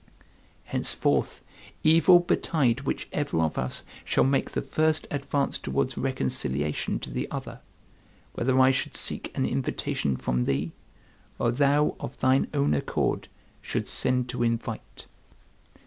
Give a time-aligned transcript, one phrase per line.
[0.63, 1.41] Henceforth,
[1.83, 7.59] evil betide whichever of us shall make the first advance towards reconciliation to the other,
[8.33, 10.71] whether I should seek an invitation from thee,
[11.37, 13.27] or thou of thine own accord
[13.61, 15.05] should send to invite."